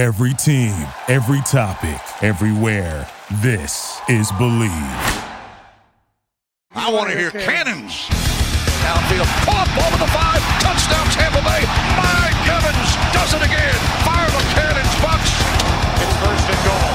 [0.00, 0.72] Every team,
[1.08, 3.06] every topic, everywhere.
[3.42, 4.72] This is Believe.
[6.72, 8.08] I want to hear cannons.
[8.80, 11.68] Downfield, pull up over the five, touchdown Tampa Bay.
[12.00, 13.76] Mike Evans does it again.
[14.00, 15.32] Fire the cannons, Bucs.
[16.00, 16.89] It's first and goal.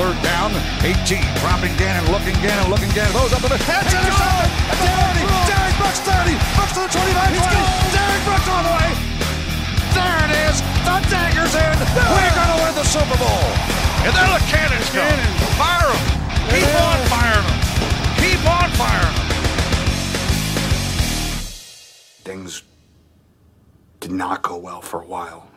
[0.00, 0.48] Third down,
[0.80, 1.20] 18.
[1.44, 3.12] Dropping Gannon, looking Gannon, looking Gannon.
[3.12, 3.84] Those up in the head.
[3.84, 4.48] Intercepted.
[4.80, 6.40] Derrick, Derrick Brooks 30.
[6.56, 7.36] Brooks to the 25.
[7.36, 7.44] 20.
[7.92, 8.88] Derrick Brooks all the way.
[9.92, 10.64] There it is.
[10.88, 11.76] The dagger's in.
[11.92, 13.44] We're going to win the Super Bowl.
[14.08, 15.04] And then the cannons go.
[15.60, 16.00] Fire them.
[16.48, 17.60] Keep on firing them.
[18.24, 19.28] Keep on firing them.
[22.24, 22.62] things
[24.00, 25.50] did not go well for a while.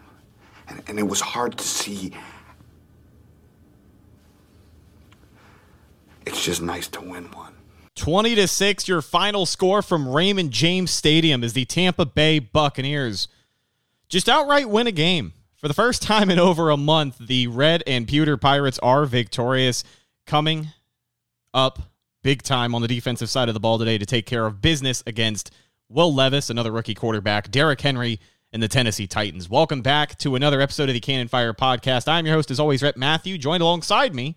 [0.67, 2.11] And, and it was hard to see.
[6.25, 7.53] It's just nice to win one.
[7.95, 13.27] 20 to 6 your final score from Raymond James Stadium is the Tampa Bay Buccaneers
[14.09, 15.33] just outright win a game.
[15.55, 19.83] For the first time in over a month, the Red and Pewter Pirates are victorious
[20.25, 20.67] coming
[21.53, 21.79] up
[22.21, 25.03] big time on the defensive side of the ball today to take care of business
[25.05, 25.51] against
[25.89, 28.19] Will Levis, another rookie quarterback, Derrick Henry,
[28.51, 29.49] and the Tennessee Titans.
[29.49, 32.07] Welcome back to another episode of the Cannon Fire podcast.
[32.07, 34.35] I'm your host, as always, Rhett Matthew, joined alongside me,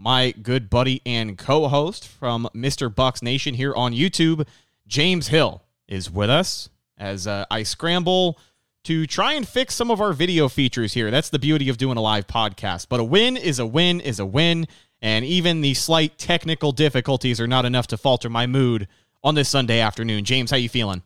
[0.00, 2.92] my good buddy and co host from Mr.
[2.92, 4.46] Bucs Nation here on YouTube,
[4.86, 8.38] James Hill, is with us as uh, I scramble
[8.84, 11.10] to try and fix some of our video features here.
[11.10, 12.86] That's the beauty of doing a live podcast.
[12.88, 14.66] But a win is a win is a win.
[15.02, 18.88] And even the slight technical difficulties are not enough to falter my mood
[19.22, 20.24] on this Sunday afternoon.
[20.24, 21.02] James, how you feeling?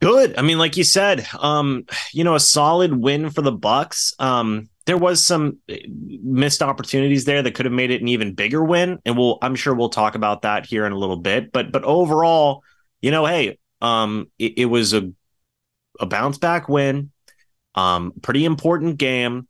[0.00, 0.38] Good.
[0.38, 4.12] I mean, like you said, um, you know, a solid win for the Bucs.
[4.20, 8.32] Um, there was some eh, missed opportunities there that could have made it an even
[8.32, 11.52] bigger win, and we'll I'm sure we'll talk about that here in a little bit.
[11.52, 12.64] But but overall,
[13.02, 15.12] you know, hey, um, it, it was a
[16.00, 17.12] a bounce back win,
[17.74, 19.46] um, pretty important game,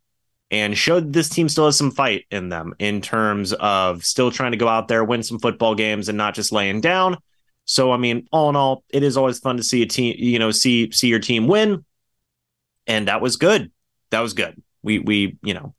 [0.50, 4.50] and showed this team still has some fight in them in terms of still trying
[4.50, 7.16] to go out there, win some football games, and not just laying down.
[7.64, 10.40] So, I mean, all in all, it is always fun to see a team, you
[10.40, 11.84] know, see see your team win,
[12.88, 13.70] and that was good.
[14.10, 14.60] That was good.
[14.82, 15.74] We we you know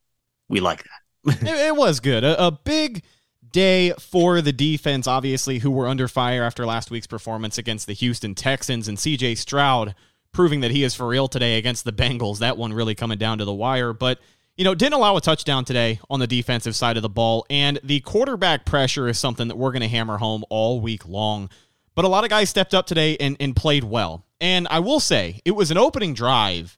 [0.48, 1.42] we like that.
[1.42, 2.24] it, it was good.
[2.24, 3.04] A, a big
[3.52, 7.94] day for the defense, obviously, who were under fire after last week's performance against the
[7.94, 9.96] Houston Texans and CJ Stroud
[10.32, 12.40] proving that he is for real today against the Bengals.
[12.40, 13.94] That one really coming down to the wire.
[13.94, 14.20] But,
[14.58, 17.46] you know, didn't allow a touchdown today on the defensive side of the ball.
[17.50, 21.50] And the quarterback pressure is something that we're going to hammer home all week long.
[21.96, 24.26] But a lot of guys stepped up today and, and played well.
[24.40, 26.78] And I will say, it was an opening drive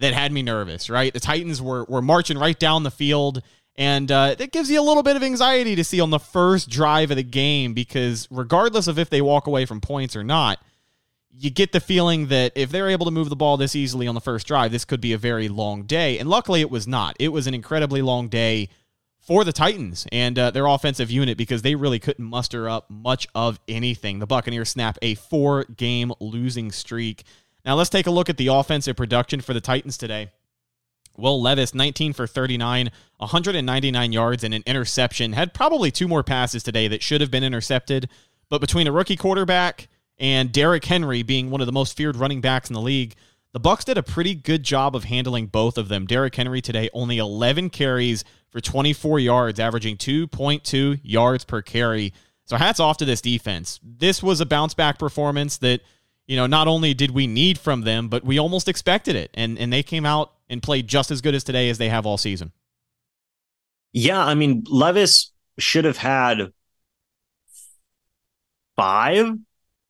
[0.00, 1.12] that had me nervous, right?
[1.12, 3.42] The Titans were, were marching right down the field.
[3.76, 6.68] And uh, that gives you a little bit of anxiety to see on the first
[6.68, 10.58] drive of the game because, regardless of if they walk away from points or not,
[11.32, 14.14] you get the feeling that if they're able to move the ball this easily on
[14.14, 16.18] the first drive, this could be a very long day.
[16.18, 17.16] And luckily, it was not.
[17.20, 18.68] It was an incredibly long day
[19.18, 23.28] for the Titans and uh, their offensive unit because they really couldn't muster up much
[23.34, 24.18] of anything.
[24.18, 27.24] The Buccaneers snap a four game losing streak.
[27.64, 30.30] Now, let's take a look at the offensive production for the Titans today.
[31.16, 35.34] Will Levis, 19 for 39, 199 yards, and an interception.
[35.34, 38.08] Had probably two more passes today that should have been intercepted.
[38.48, 39.88] But between a rookie quarterback,
[40.18, 43.14] and Derrick Henry being one of the most feared running backs in the league,
[43.52, 46.06] the Bucs did a pretty good job of handling both of them.
[46.06, 52.12] Derrick Henry today only 11 carries for 24 yards, averaging 2.2 yards per carry.
[52.44, 53.80] So hats off to this defense.
[53.82, 55.80] This was a bounce back performance that,
[56.30, 59.32] you know, not only did we need from them, but we almost expected it.
[59.34, 62.06] And and they came out and played just as good as today as they have
[62.06, 62.52] all season.
[63.92, 66.52] Yeah, I mean, Levis should have had
[68.76, 69.34] five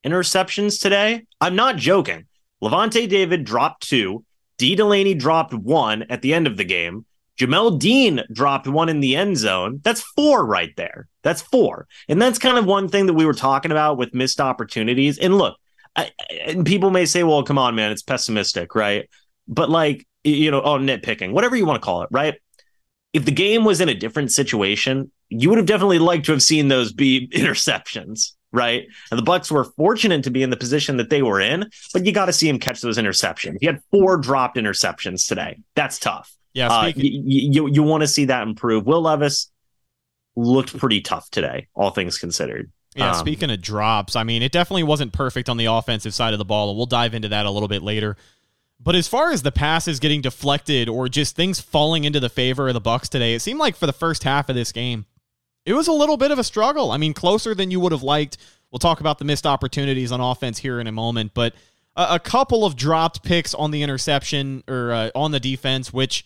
[0.03, 1.27] interceptions today.
[1.39, 2.25] I'm not joking.
[2.59, 4.25] Lavonte David dropped two.
[4.57, 7.05] Dee Delaney dropped one at the end of the game.
[7.39, 9.79] Jamel Dean dropped one in the end zone.
[9.83, 11.07] That's four right there.
[11.21, 11.87] That's four.
[12.09, 15.19] And that's kind of one thing that we were talking about with missed opportunities.
[15.19, 15.57] And look,
[15.95, 16.11] I,
[16.45, 19.09] and people may say, well, come on, man, it's pessimistic, right?
[19.47, 22.35] But like, you know, oh, nitpicking, whatever you want to call it, right?
[23.13, 26.41] If the game was in a different situation, you would have definitely liked to have
[26.41, 28.87] seen those be interceptions right?
[29.09, 32.05] And the Bucs were fortunate to be in the position that they were in, but
[32.05, 33.57] you got to see him catch those interceptions.
[33.59, 35.59] He had four dropped interceptions today.
[35.75, 36.35] That's tough.
[36.53, 38.85] Yeah, uh, you you, you want to see that improve.
[38.85, 39.49] Will Levis
[40.35, 42.71] looked pretty tough today, all things considered.
[42.95, 46.33] Yeah, um, speaking of drops, I mean, it definitely wasn't perfect on the offensive side
[46.33, 48.17] of the ball, and we'll dive into that a little bit later.
[48.83, 52.67] But as far as the passes getting deflected or just things falling into the favor
[52.67, 55.05] of the Bucs today, it seemed like for the first half of this game,
[55.65, 56.91] it was a little bit of a struggle.
[56.91, 58.37] I mean, closer than you would have liked.
[58.71, 61.53] We'll talk about the missed opportunities on offense here in a moment, but
[61.95, 66.25] a, a couple of dropped picks on the interception or uh, on the defense, which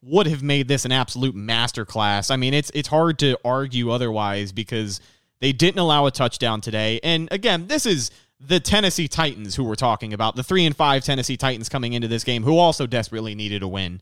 [0.00, 2.30] would have made this an absolute masterclass.
[2.30, 5.00] I mean, it's it's hard to argue otherwise because
[5.42, 7.00] they didn't allow a touchdown today.
[7.02, 11.02] And again, this is the Tennessee Titans who we're talking about, the 3 and 5
[11.02, 14.00] Tennessee Titans coming into this game who also desperately needed a win.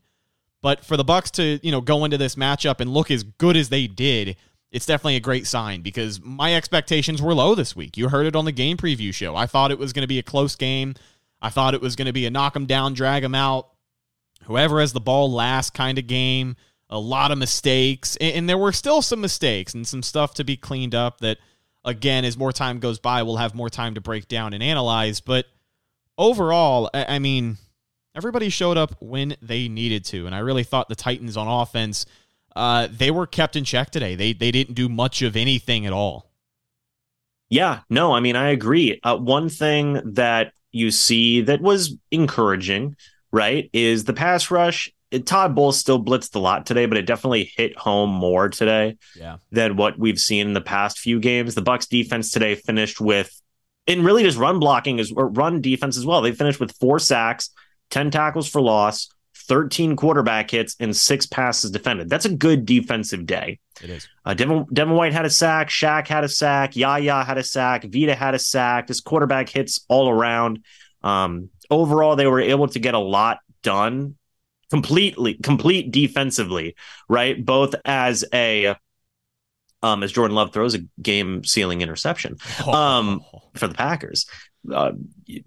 [0.61, 3.57] But for the Bucs to, you know, go into this matchup and look as good
[3.57, 4.37] as they did,
[4.71, 7.97] it's definitely a great sign because my expectations were low this week.
[7.97, 9.35] You heard it on the game preview show.
[9.35, 10.93] I thought it was going to be a close game.
[11.41, 13.69] I thought it was going to be a knock them down, drag them out,
[14.43, 16.55] whoever has the ball last kind of game.
[16.91, 20.57] A lot of mistakes, and, there were still some mistakes and some stuff to be
[20.57, 21.37] cleaned up that,
[21.85, 25.21] again, as more time goes by, we'll have more time to break down and analyze.
[25.21, 25.45] But
[26.17, 27.57] overall, I mean,
[28.13, 32.05] everybody showed up when they needed to, and I really thought the Titans on offense–
[32.55, 34.15] uh, they were kept in check today.
[34.15, 36.29] They they didn't do much of anything at all.
[37.49, 38.99] Yeah, no, I mean I agree.
[39.03, 42.95] Uh, one thing that you see that was encouraging,
[43.31, 44.91] right, is the pass rush.
[45.19, 49.37] Todd Bowles still blitzed a lot today, but it definitely hit home more today yeah.
[49.51, 51.53] than what we've seen in the past few games.
[51.53, 53.29] The Bucs defense today finished with,
[53.87, 56.21] and really just run blocking is or run defense as well.
[56.21, 57.49] They finished with four sacks,
[57.89, 59.09] ten tackles for loss,
[59.47, 62.09] 13 quarterback hits and six passes defended.
[62.09, 63.59] That's a good defensive day.
[63.83, 64.07] It is.
[64.23, 65.69] Uh, Devin, Devin White had a sack.
[65.69, 66.77] Shaq had a sack.
[66.77, 67.83] Yaya had a sack.
[67.83, 68.87] Vita had a sack.
[68.87, 70.63] Just quarterback hits all around.
[71.03, 74.15] Um, overall, they were able to get a lot done
[74.71, 76.75] completely, complete defensively,
[77.07, 77.43] right?
[77.43, 78.75] Both as a
[79.83, 82.37] um, as Jordan Love throws a game sealing interception
[82.67, 83.43] um, oh.
[83.53, 84.25] for the Packers.
[84.71, 84.91] Uh,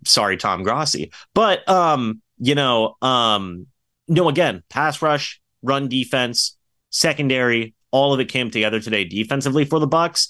[0.05, 1.12] sorry, Tom Grossi.
[1.35, 3.67] But um, you know, um,
[4.06, 6.56] no, again, pass rush, run defense,
[6.91, 10.29] secondary, all of it came together today defensively for the Bucs.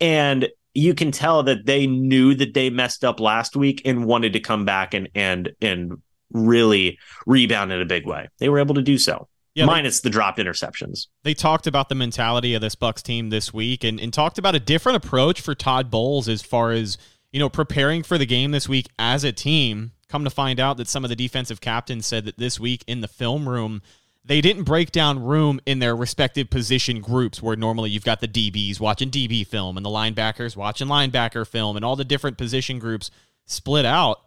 [0.00, 4.32] And you can tell that they knew that they messed up last week and wanted
[4.32, 6.02] to come back and and and
[6.32, 8.28] really rebound in a big way.
[8.38, 9.28] They were able to do so.
[9.54, 11.06] Yeah, minus they, the dropped interceptions.
[11.22, 14.56] They talked about the mentality of this Bucs team this week and, and talked about
[14.56, 16.98] a different approach for Todd Bowles as far as,
[17.32, 20.76] you know, preparing for the game this week as a team Come to find out
[20.76, 23.82] that some of the defensive captains said that this week in the film room,
[24.24, 28.28] they didn't break down room in their respective position groups where normally you've got the
[28.28, 32.78] DBs watching DB film and the linebackers watching linebacker film and all the different position
[32.78, 33.10] groups
[33.44, 34.20] split out.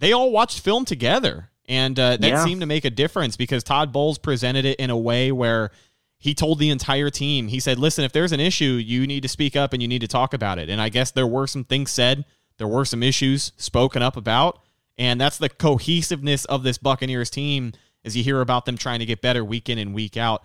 [0.00, 1.50] They all watched film together.
[1.68, 2.44] And uh, that yeah.
[2.44, 5.70] seemed to make a difference because Todd Bowles presented it in a way where
[6.18, 9.28] he told the entire team, he said, listen, if there's an issue, you need to
[9.28, 10.68] speak up and you need to talk about it.
[10.68, 12.24] And I guess there were some things said,
[12.56, 14.58] there were some issues spoken up about.
[14.98, 17.72] And that's the cohesiveness of this Buccaneers team
[18.04, 20.42] as you hear about them trying to get better week in and week out.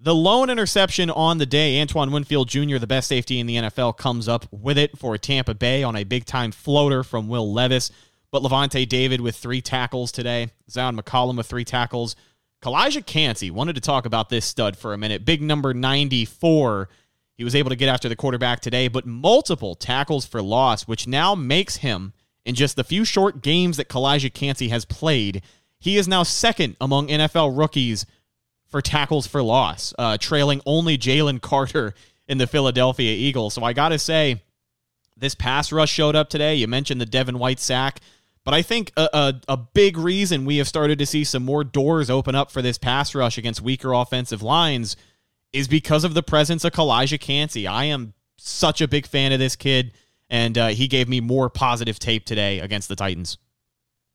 [0.00, 3.96] The lone interception on the day, Antoine Winfield Jr., the best safety in the NFL,
[3.96, 7.90] comes up with it for Tampa Bay on a big time floater from Will Levis.
[8.34, 12.16] But Lavonte David with three tackles today, Zyon McCollum with three tackles.
[12.62, 15.24] Calijah Kancey wanted to talk about this stud for a minute.
[15.24, 16.88] Big number 94.
[17.36, 21.06] He was able to get after the quarterback today, but multiple tackles for loss, which
[21.06, 22.12] now makes him
[22.44, 25.40] in just the few short games that Calijah Kancey has played,
[25.78, 28.04] he is now second among NFL rookies
[28.66, 31.94] for tackles for loss, uh, trailing only Jalen Carter
[32.26, 33.54] in the Philadelphia Eagles.
[33.54, 34.42] So I got to say,
[35.16, 36.56] this pass rush showed up today.
[36.56, 38.00] You mentioned the Devin White sack,
[38.44, 41.64] but I think a, a, a, big reason we have started to see some more
[41.64, 44.96] doors open up for this pass rush against weaker offensive lines
[45.52, 47.66] is because of the presence of Calijah Kancey.
[47.66, 49.92] I am such a big fan of this kid
[50.28, 53.38] and uh, he gave me more positive tape today against the Titans.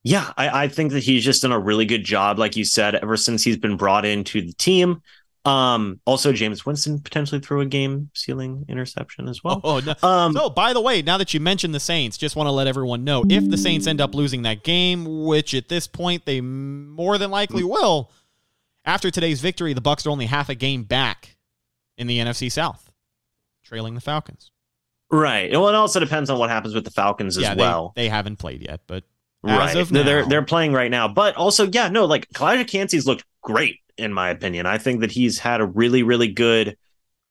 [0.03, 2.95] Yeah, I, I, think that he's just done a really good job, like you said,
[2.95, 5.01] ever since he's been brought into the team.
[5.45, 9.61] Um, also, Jameis Winston potentially threw a game sealing interception as well.
[9.63, 9.95] Oh, no.
[10.07, 12.67] Um, so, by the way, now that you mentioned the Saints, just want to let
[12.67, 16.41] everyone know if the Saints end up losing that game, which at this point they
[16.41, 18.11] more than likely will,
[18.85, 21.37] after today's victory, the Bucs are only half a game back
[21.97, 22.91] in the NFC South,
[23.63, 24.51] trailing the Falcons.
[25.11, 25.51] Right.
[25.51, 27.93] Well, it also depends on what happens with the Falcons as yeah, well.
[27.95, 29.03] They, haven't played yet, but
[29.41, 29.73] right.
[29.91, 31.07] Now, they're they're playing right now.
[31.07, 34.65] But also, yeah, no, like Calijah Kancey's looked great in my opinion.
[34.65, 36.77] I think that he's had a really, really good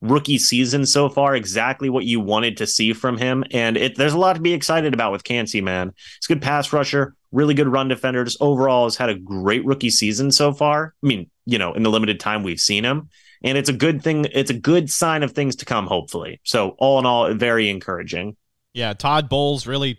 [0.00, 1.34] rookie season so far.
[1.34, 4.52] Exactly what you wanted to see from him, and it there's a lot to be
[4.52, 5.92] excited about with Kancey, man.
[5.96, 8.24] He's a good pass rusher, really good run defender.
[8.24, 10.94] Just overall, has had a great rookie season so far.
[11.02, 13.08] I mean, you know, in the limited time we've seen him
[13.42, 14.26] and it's a good thing.
[14.32, 16.40] It's a good sign of things to come, hopefully.
[16.44, 18.36] So all in all, very encouraging.
[18.72, 19.98] Yeah, Todd Bowles really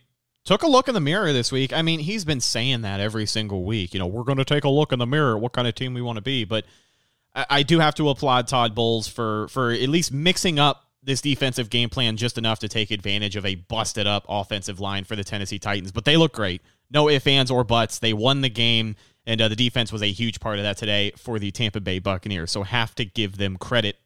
[0.50, 1.72] took a look in the mirror this week.
[1.72, 3.94] I mean, he's been saying that every single week.
[3.94, 5.76] You know, we're going to take a look in the mirror, at what kind of
[5.76, 6.44] team we want to be.
[6.44, 6.66] But
[7.36, 11.22] I, I do have to applaud Todd Bowles for for at least mixing up this
[11.22, 15.16] defensive game plan just enough to take advantage of a busted up offensive line for
[15.16, 16.64] the Tennessee Titans, but they look great.
[16.90, 18.00] No ifs, ands, or buts.
[18.00, 18.96] They won the game,
[19.28, 22.00] and uh, the defense was a huge part of that today for the Tampa Bay
[22.00, 22.50] Buccaneers.
[22.50, 23.98] So have to give them credit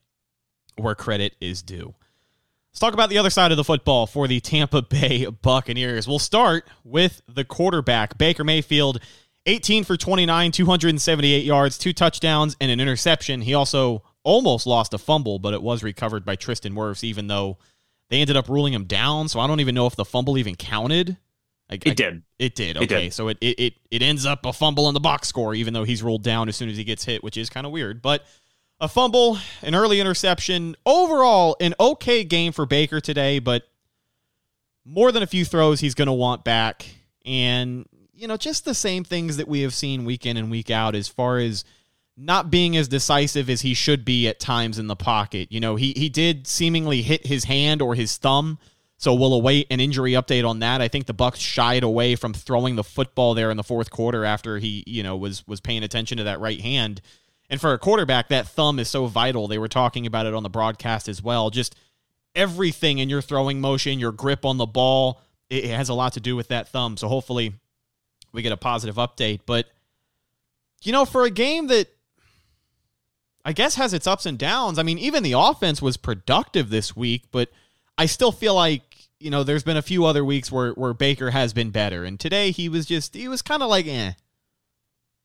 [0.75, 1.95] where credit is due.
[2.73, 6.07] Let's talk about the other side of the football for the Tampa Bay Buccaneers.
[6.07, 8.99] We'll start with the quarterback, Baker Mayfield,
[9.45, 13.41] 18 for 29, 278 yards, two touchdowns, and an interception.
[13.41, 17.59] He also almost lost a fumble, but it was recovered by Tristan Wirfs, even though
[18.09, 19.27] they ended up ruling him down.
[19.27, 21.17] So I don't even know if the fumble even counted.
[21.69, 22.23] I, it I, did.
[22.39, 22.77] It did.
[22.77, 23.13] Okay, it did.
[23.13, 25.83] so it, it it it ends up a fumble in the box score, even though
[25.83, 28.01] he's rolled down as soon as he gets hit, which is kind of weird.
[28.01, 28.25] But
[28.83, 33.63] a fumble, an early interception, overall an okay game for Baker today, but
[34.83, 36.85] more than a few throws he's going to want back,
[37.25, 40.69] and you know just the same things that we have seen week in and week
[40.69, 41.63] out as far as
[42.17, 45.49] not being as decisive as he should be at times in the pocket.
[45.49, 48.59] You know, he he did seemingly hit his hand or his thumb.
[48.97, 50.81] So we'll await an injury update on that.
[50.81, 54.23] I think the Bucs shied away from throwing the football there in the fourth quarter
[54.23, 57.01] after he, you know, was was paying attention to that right hand.
[57.49, 59.47] And for a quarterback, that thumb is so vital.
[59.47, 61.49] They were talking about it on the broadcast as well.
[61.49, 61.75] Just
[62.35, 66.19] everything in your throwing motion, your grip on the ball, it has a lot to
[66.19, 66.97] do with that thumb.
[66.97, 67.53] So hopefully
[68.31, 69.41] we get a positive update.
[69.45, 69.67] But
[70.81, 71.89] you know, for a game that
[73.45, 74.79] I guess has its ups and downs.
[74.79, 77.49] I mean, even the offense was productive this week, but
[77.97, 78.81] I still feel like
[79.19, 82.19] you know there's been a few other weeks where where Baker has been better, and
[82.19, 84.13] today he was just he was kind of like eh.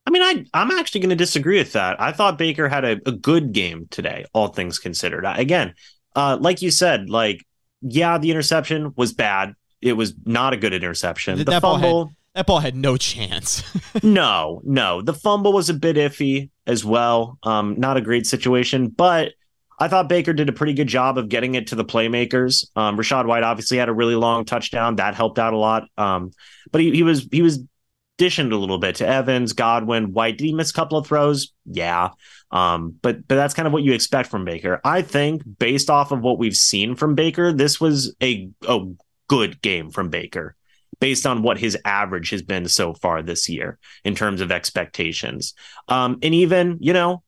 [0.05, 2.01] I mean, I I'm actually going to disagree with that.
[2.01, 5.23] I thought Baker had a, a good game today, all things considered.
[5.25, 5.73] Again,
[6.15, 7.45] uh, like you said, like
[7.81, 9.53] yeah, the interception was bad.
[9.81, 11.37] It was not a good interception.
[11.37, 12.11] The, the fumble.
[12.35, 13.63] That ball had no chance.
[14.03, 15.01] no, no.
[15.01, 17.37] The fumble was a bit iffy as well.
[17.43, 19.33] Um, not a great situation, but
[19.79, 22.67] I thought Baker did a pretty good job of getting it to the playmakers.
[22.75, 25.87] Um, Rachaad White obviously had a really long touchdown that helped out a lot.
[25.97, 26.31] Um,
[26.71, 27.59] but he, he was he was
[28.19, 30.37] dishing a little bit to Evans, Godwin, White.
[30.37, 31.51] Did he miss a couple of throws?
[31.65, 32.09] Yeah.
[32.51, 34.79] Um, but but that's kind of what you expect from Baker.
[34.83, 38.85] I think based off of what we've seen from Baker, this was a a
[39.27, 40.55] good game from Baker
[40.99, 45.53] based on what his average has been so far this year in terms of expectations.
[45.87, 47.23] Um, and even, you know,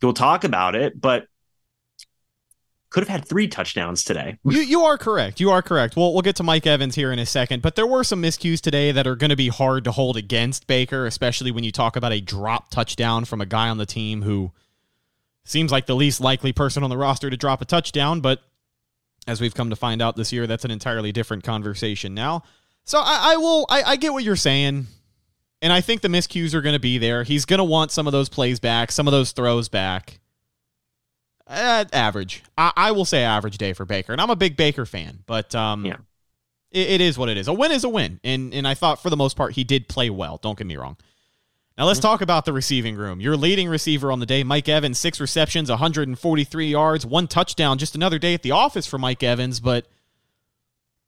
[0.00, 1.26] we'll talk about it, but
[2.90, 4.38] could have had three touchdowns today.
[4.44, 5.40] you you are correct.
[5.40, 5.96] You are correct.
[5.96, 8.60] We'll we'll get to Mike Evans here in a second, but there were some miscues
[8.60, 11.96] today that are going to be hard to hold against Baker, especially when you talk
[11.96, 14.52] about a drop touchdown from a guy on the team who
[15.44, 18.40] seems like the least likely person on the roster to drop a touchdown, but
[19.26, 22.42] as we've come to find out this year, that's an entirely different conversation now.
[22.84, 23.66] So I, I will.
[23.68, 24.86] I, I get what you're saying,
[25.60, 27.22] and I think the miscues are going to be there.
[27.22, 30.20] He's going to want some of those plays back, some of those throws back.
[31.48, 32.42] Uh, average.
[32.58, 35.54] I, I, will say average day for Baker, and I'm a big Baker fan, but
[35.54, 35.96] um, yeah,
[36.70, 37.48] it, it is what it is.
[37.48, 39.88] A win is a win, and and I thought for the most part he did
[39.88, 40.38] play well.
[40.42, 40.98] Don't get me wrong.
[41.78, 42.08] Now let's mm-hmm.
[42.08, 43.20] talk about the receiving room.
[43.20, 47.78] Your leading receiver on the day, Mike Evans, six receptions, 143 yards, one touchdown.
[47.78, 49.86] Just another day at the office for Mike Evans, but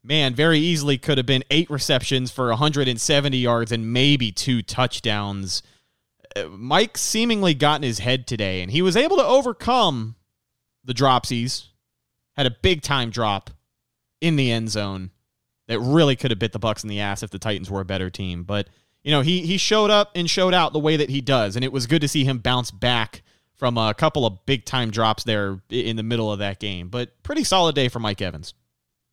[0.03, 5.63] man, very easily could have been eight receptions for 170 yards and maybe two touchdowns.
[6.35, 10.15] Uh, Mike seemingly got in his head today, and he was able to overcome
[10.85, 11.67] the dropsies.
[12.37, 13.51] Had a big time drop
[14.21, 15.11] in the end zone
[15.69, 17.85] that really could have bit the Bucs in the ass if the Titans were a
[17.85, 18.45] better team.
[18.45, 18.69] But
[19.03, 21.65] you know, he he showed up and showed out the way that he does, and
[21.65, 23.23] it was good to see him bounce back
[23.55, 26.89] from a couple of big time drops there in the middle of that game.
[26.89, 28.55] But pretty solid day for Mike Evans.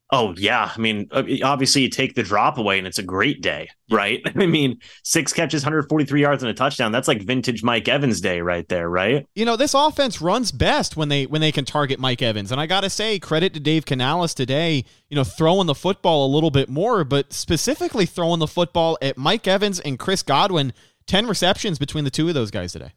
[0.09, 3.41] Oh yeah, I mean, uh, obviously you take the drop away and it's a great
[3.41, 4.21] day, right?
[4.35, 6.93] I mean, six catches, 143 yards and a touchdown.
[6.93, 9.25] That's like vintage Mike Evans day right there, right?
[9.35, 12.51] You know, this offense runs best when they when they can target Mike Evans.
[12.53, 16.25] And I got to say, credit to Dave Canales today, you know, throwing the football
[16.25, 20.73] a little bit more, but specifically throwing the football at Mike Evans and Chris Godwin.
[21.07, 22.91] 10 receptions between the two of those guys today.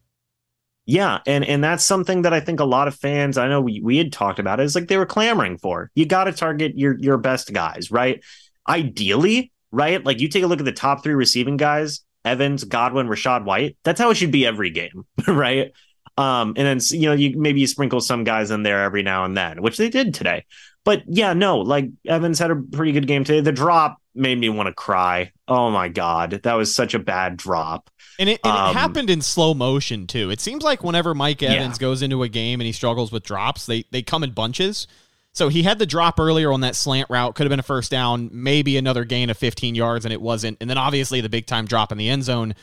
[0.91, 3.81] Yeah, and and that's something that I think a lot of fans, I know we,
[3.81, 5.89] we had talked about, is like they were clamoring for.
[5.95, 8.21] You got to target your your best guys, right?
[8.69, 10.05] Ideally, right?
[10.05, 13.77] Like you take a look at the top three receiving guys: Evans, Godwin, Rachaad White.
[13.85, 15.71] That's how it should be every game, right?
[16.19, 19.25] Um, and then you know you maybe you sprinkle some guys in there every now
[19.25, 20.45] and then, which they did today.
[20.85, 23.43] But yeah, no, like Evans had a pretty good game today.
[23.43, 25.31] The drop made me want to cry.
[25.47, 27.91] Oh my god, that was such a bad drop.
[28.21, 30.31] And it, and um, it happened in slow motion too.
[30.31, 31.81] It seems like whenever Mike Evans yeah.
[31.81, 34.87] goes into a game and he struggles with drops, they they come in bunches.
[35.33, 37.91] So he had the drop earlier on that slant route, could have been a first
[37.91, 40.59] down, maybe another gain of 15 yards, and it wasn't.
[40.61, 42.55] And then obviously the big time drop in the end zone,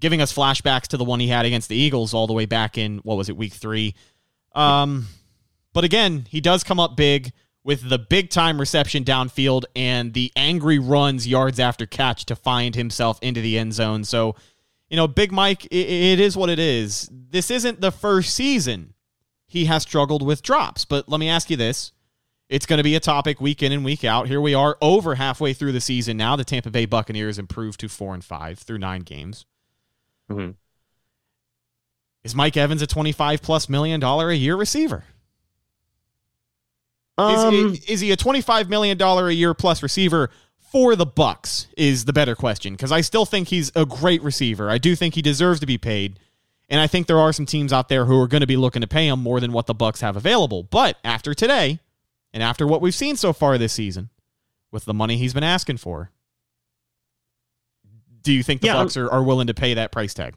[0.00, 2.76] giving us flashbacks to the one he had against the Eagles all the way back
[2.76, 3.94] in what was it, week three.
[4.52, 5.06] Um,
[5.72, 10.32] but again, he does come up big with the big time reception downfield and the
[10.34, 14.04] angry runs yards after catch to find himself into the end zone.
[14.04, 14.34] So,
[14.88, 17.08] you know, Big Mike, it, it is what it is.
[17.12, 18.94] This isn't the first season
[19.46, 20.84] he has struggled with drops.
[20.84, 21.92] But let me ask you this.
[22.48, 24.28] It's going to be a topic week in and week out.
[24.28, 26.36] Here we are over halfway through the season now.
[26.36, 29.46] The Tampa Bay Buccaneers improved to four and five through nine games.
[30.30, 30.52] Mm-hmm.
[32.22, 35.04] Is Mike Evans a 25 plus million dollar a year receiver?
[37.16, 40.30] Um, is, is he a 25 million dollar a year plus receiver
[40.74, 44.68] for the Bucs is the better question because I still think he's a great receiver.
[44.68, 46.18] I do think he deserves to be paid.
[46.68, 48.82] And I think there are some teams out there who are going to be looking
[48.82, 50.64] to pay him more than what the Bucs have available.
[50.64, 51.78] But after today,
[52.32, 54.10] and after what we've seen so far this season,
[54.72, 56.10] with the money he's been asking for,
[58.22, 60.34] do you think the Yeah, Bucks are, are willing to pay that price tag?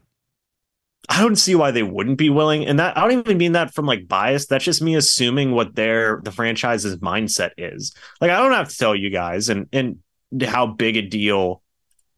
[1.09, 2.63] I don't see why they wouldn't be willing.
[2.63, 4.45] And that I don't even mean that from like bias.
[4.45, 7.95] That's just me assuming what their the franchise's mindset is.
[8.21, 9.97] Like I don't have to tell you guys and and
[10.41, 11.61] how big a deal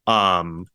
[0.08, 0.66] um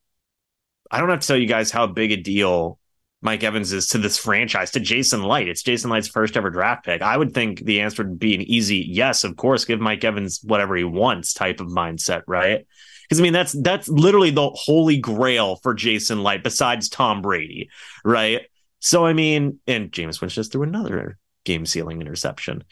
[0.91, 2.79] I don't have to tell you guys how big a deal
[3.25, 5.49] Mike Evans is to this franchise, to Jason Licht.
[5.49, 7.01] It's Jason Licht's first ever draft pick.
[7.01, 10.41] I would think the answer would be an easy yes, of course, give Mike Evans
[10.45, 12.67] whatever he wants type of mindset, right?
[13.03, 17.71] Because I mean that's that's literally the holy grail for Jason Licht, besides Tom Brady,
[18.05, 18.43] right?
[18.81, 22.63] So I mean, and Jameis Winston just threw another game sealing interception.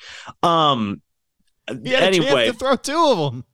[0.43, 1.01] Um
[1.67, 3.45] had anyway, to throw two of them.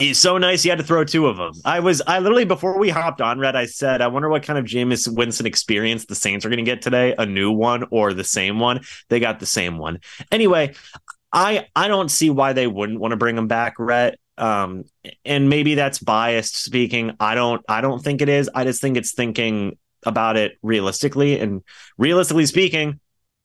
[0.00, 0.62] He's so nice.
[0.62, 1.52] He had to throw two of them.
[1.62, 4.58] I was, I literally before we hopped on, Rhett, I said, I wonder what kind
[4.58, 8.14] of Jameis Winston experience the Saints are going to get today, a new one or
[8.14, 8.80] the same one.
[9.10, 9.98] They got the same one.
[10.32, 10.72] Anyway,
[11.34, 14.18] I, I don't see why they wouldn't want to bring him back, Rhett.
[14.38, 14.84] Um,
[15.26, 17.14] and maybe that's biased speaking.
[17.20, 18.48] I don't, I don't think it is.
[18.54, 21.38] I just think it's thinking about it realistically.
[21.38, 21.62] And
[21.98, 23.00] realistically speaking,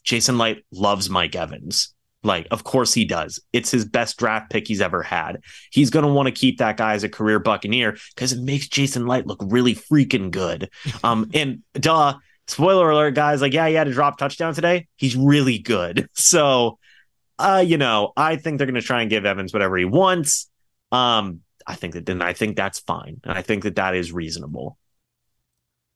[0.05, 1.94] Jason Licht loves Mike Evans.
[2.25, 3.39] Like, of course he does.
[3.53, 5.41] It's his best draft pick he's ever had.
[5.71, 8.67] He's going to want to keep that guy as a career Buccaneer because it makes
[8.67, 10.69] Jason Licht look really freaking good.
[11.03, 12.15] Um, and duh,
[12.47, 13.39] spoiler alert, guys.
[13.39, 14.87] Like, yeah, he had a drop touchdown today.
[14.95, 16.09] He's really good.
[16.15, 16.79] So,
[17.37, 20.49] uh, you know, I think they're going to try and give Evans whatever he wants.
[20.91, 24.11] Um, I think that then I think that's fine, and I think that that is
[24.11, 24.77] reasonable.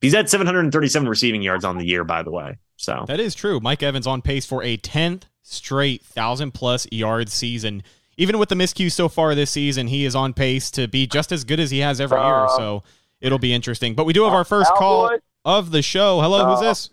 [0.01, 2.57] He's at 737 receiving yards on the year, by the way.
[2.77, 3.59] So That is true.
[3.59, 7.83] Mike Evans on pace for a 10th straight 1,000 plus yard season.
[8.17, 11.31] Even with the miscues so far this season, he is on pace to be just
[11.31, 12.47] as good as he has every year.
[12.57, 12.83] So
[13.21, 13.95] it'll be interesting.
[13.95, 15.09] But we do have our first call
[15.45, 16.19] of the show.
[16.21, 16.89] Hello, who's Uh, this?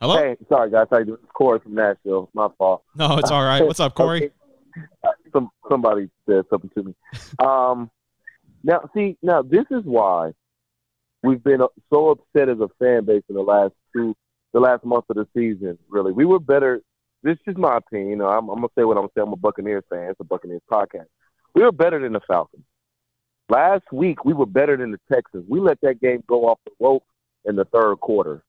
[0.00, 0.18] Hello?
[0.18, 1.08] Hey, sorry guys, doing?
[1.22, 2.28] It's Corey from Nashville.
[2.34, 2.82] My fault.
[2.94, 3.64] No, it's all right.
[3.64, 4.30] What's up, Corey?
[5.02, 6.94] Uh, Some somebody said something to me.
[7.38, 7.90] Um,
[8.62, 10.32] now see, now this is why
[11.22, 14.14] we've been so upset as a fan base in the last two,
[14.56, 15.76] the last month of the season.
[15.86, 16.80] Really, we were better.
[17.22, 18.08] This is my opinion.
[18.08, 19.26] You know, I'm, I'm gonna say what I'm saying.
[19.26, 20.08] I'm a Buccaneers fan.
[20.08, 21.08] It's a Buccaneers podcast.
[21.54, 22.64] We were better than the Falcons.
[23.50, 25.44] Last week, we were better than the Texans.
[25.46, 27.04] We let that game go off the rope
[27.44, 28.42] in the third quarter.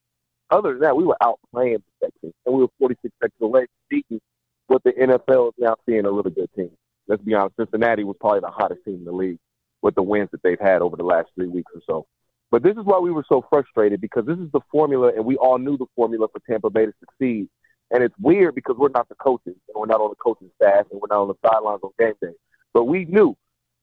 [0.50, 3.68] Other than that, we were outplaying the Texans, and we were 46 seconds away from
[3.90, 4.20] beating
[4.68, 6.70] what the NFL is now seeing a really good team.
[7.06, 9.38] Let's be honest, Cincinnati was probably the hottest team in the league
[9.82, 12.06] with the wins that they've had over the last three weeks or so.
[12.50, 15.36] But this is why we were so frustrated because this is the formula, and we
[15.36, 17.48] all knew the formula for Tampa Bay to succeed.
[17.90, 20.86] And it's weird because we're not the coaches, and we're not on the coaching staff,
[20.90, 22.34] and we're not on the sidelines on game day.
[22.72, 23.36] But we knew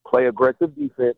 [0.07, 1.17] play aggressive defense,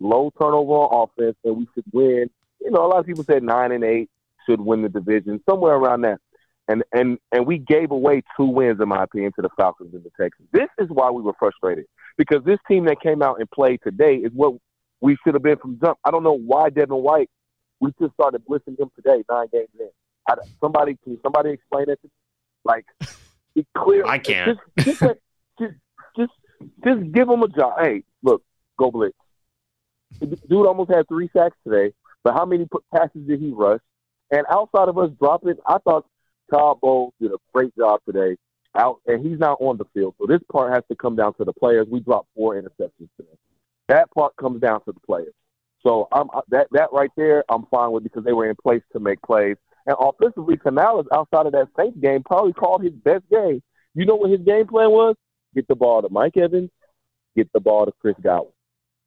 [0.00, 2.30] low turnover on offense, and we should win.
[2.60, 4.10] You know, a lot of people said nine and eight
[4.46, 6.20] should win the division, somewhere around that.
[6.68, 10.02] And and and we gave away two wins, in my opinion, to the Falcons and
[10.02, 10.48] the Texans.
[10.52, 11.86] This is why we were frustrated
[12.16, 14.54] because this team that came out and played today is what
[15.00, 15.98] we should have been from jump.
[16.04, 17.30] I don't know why Devin White.
[17.80, 19.88] We just started blitzing him today, nine games in.
[20.28, 22.10] I, somebody can somebody explain it to me?
[22.64, 22.86] Like,
[23.54, 24.06] he clear.
[24.06, 24.58] I can't.
[24.76, 25.00] Just, just,
[25.58, 25.74] just,
[26.16, 26.32] just,
[26.84, 27.74] just give him a job.
[27.80, 28.42] Hey, look,
[28.78, 29.14] go blitz.
[30.20, 31.92] Dude almost had three sacks today,
[32.24, 33.80] but how many passes did he rush?
[34.30, 36.06] And outside of us dropping, I thought
[36.52, 38.36] Todd Bowles did a great job today.
[38.78, 41.44] Out, and he's not on the field, so this part has to come down to
[41.44, 41.86] the players.
[41.90, 43.38] We dropped four interceptions today.
[43.88, 45.32] That part comes down to the players.
[45.86, 49.00] So I'm that that right there, I'm fine with because they were in place to
[49.00, 49.56] make plays.
[49.86, 53.62] And offensively, Canales outside of that Saints game probably called his best game.
[53.94, 55.14] You know what his game plan was?
[55.54, 56.70] Get the ball to Mike Evans,
[57.36, 58.52] get the ball to Chris Godwin,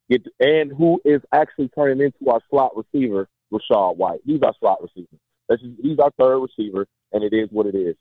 [0.10, 4.22] get and who is actually turning into our slot receiver, Rachaad White.
[4.26, 5.18] He's our slot receiver.
[5.50, 7.96] That's just, he's our third receiver, and it is what it is.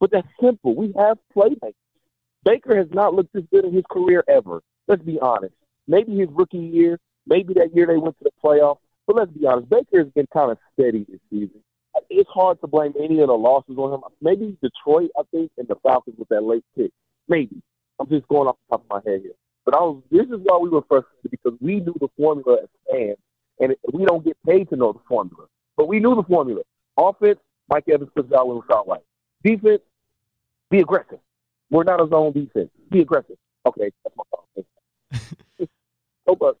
[0.00, 0.74] But that's simple.
[0.74, 1.74] We have playmakers.
[2.44, 4.60] Baker has not looked this good in his career ever.
[4.88, 5.54] Let's be honest.
[5.86, 8.78] Maybe his rookie year, maybe that year they went to the playoffs.
[9.06, 11.60] But let's be honest, Baker has been kind of steady this season.
[12.08, 14.00] it's hard to blame any of the losses on him.
[14.20, 16.90] Maybe Detroit, I think, and the Falcons with that late pick.
[17.28, 17.60] Maybe.
[18.00, 19.34] I'm just going off the top of my head here.
[19.64, 22.68] But I was, this is why we were frustrated because we knew the formula as
[22.90, 23.16] fans,
[23.60, 25.46] and we don't get paid to know the formula.
[25.76, 26.62] But we knew the formula.
[26.96, 29.04] Offense, Mike Evans, Chris Godwin, Rachaad White.
[29.42, 29.82] Defense,
[30.70, 31.18] be aggressive.
[31.70, 32.70] We're not a zone defense.
[32.90, 33.36] Be aggressive.
[33.66, 35.68] Okay, that's my thought.
[36.26, 36.56] Go Bucs.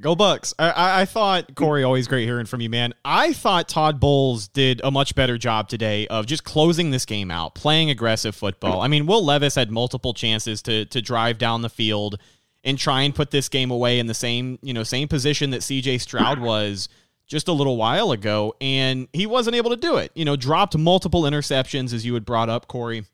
[0.00, 0.52] Go Bucs.
[0.58, 2.92] I, I, thought, Corey, always great hearing from you, man.
[3.04, 7.30] I thought Todd Bowles did a much better job today of just closing this game
[7.30, 8.82] out, playing aggressive football.
[8.82, 12.18] I mean, Will Levis had multiple chances to to drive down the field
[12.64, 15.62] and try and put this game away in the same, you know, same position that
[15.62, 16.88] CJ Stroud was
[17.26, 20.12] just a little while ago, and he wasn't able to do it.
[20.14, 23.04] You know, dropped multiple interceptions, as you had brought up, Corey.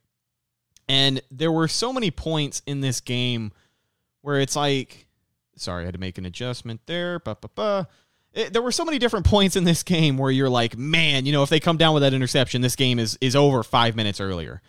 [0.89, 3.53] And there were so many points in this game
[4.23, 5.04] where it's like,
[5.57, 7.19] sorry, I had to make an adjustment there.
[7.19, 7.89] Ba, ba, ba.
[8.33, 11.33] It, there were so many different points in this game where you're like, man, you
[11.33, 14.21] know, if they come down with that interception, this game is is over five minutes
[14.21, 14.61] earlier.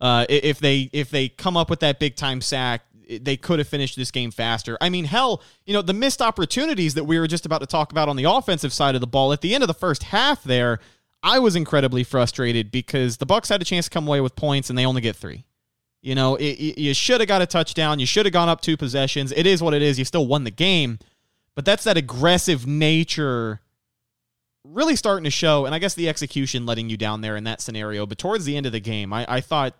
[0.00, 3.68] Uh, if they if they come up with that big time sack, they could have
[3.68, 4.76] finished this game faster.
[4.80, 7.92] I mean, hell, you know, the missed opportunities that we were just about to talk
[7.92, 10.42] about on the offensive side of the ball at the end of the first half
[10.42, 10.80] there,
[11.22, 14.70] I was incredibly frustrated because the Bucs had a chance to come away with points
[14.70, 15.44] and they only get 3.
[16.02, 18.00] You know, it, you should have got a touchdown.
[18.00, 19.32] You should have gone up two possessions.
[19.32, 19.98] It is what it is.
[19.98, 20.98] You still won the game.
[21.54, 23.60] But that's that aggressive nature
[24.64, 25.66] really starting to show.
[25.66, 28.06] And I guess the execution letting you down there in that scenario.
[28.06, 29.74] But towards the end of the game, I, I thought,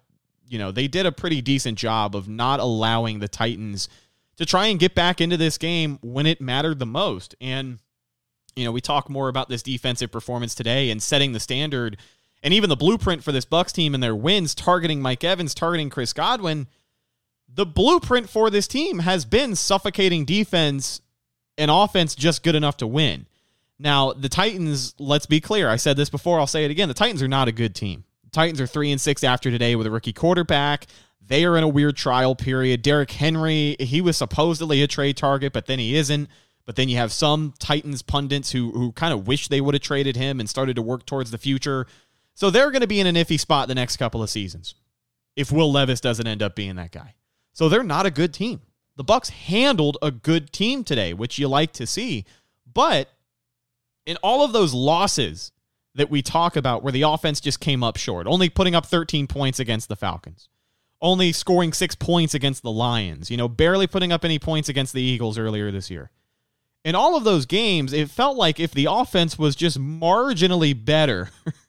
[0.49, 3.89] you know, they did a pretty decent job of not allowing the Titans
[4.37, 7.35] to try and get back into this game when it mattered the most.
[7.41, 7.79] And,
[8.55, 11.97] you know, we talk more about this defensive performance today and setting the standard
[12.43, 15.91] and even the blueprint for this Bucs team and their wins targeting Mike Evans, targeting
[15.91, 16.67] Chris Godwin,
[17.49, 21.01] the blueprint for this team has been suffocating defense
[21.59, 23.27] and offense just good enough to win.
[23.79, 25.69] Now, the Titans, let's be clear.
[25.69, 26.89] I said this before, I'll say it again.
[26.89, 28.05] The Titans are not a good team.
[28.25, 30.87] The Titans are 3 and 6 after today with a rookie quarterback.
[31.25, 32.83] They are in a weird trial period.
[32.83, 36.29] Derrick Henry, he was supposedly a trade target, but then he isn't.
[36.65, 39.83] But then you have some Titans pundits who who kind of wish they would have
[39.83, 41.87] traded him and started to work towards the future.
[42.35, 44.75] So they're going to be in an iffy spot the next couple of seasons
[45.37, 47.15] if Will Levis doesn't end up being that guy.
[47.53, 48.61] So they're not a good team.
[48.97, 52.25] The Bucs handled a good team today, which you like to see.
[52.73, 53.09] But
[54.07, 55.53] in all of those losses
[55.95, 59.27] that we talk about where the offense just came up short, only putting up 13
[59.27, 60.49] points against the Falcons,
[61.01, 64.93] only scoring 6 points against the Lions, you know, barely putting up any points against
[64.93, 66.11] the Eagles earlier this year.
[66.85, 71.31] In all of those games, it felt like if the offense was just marginally better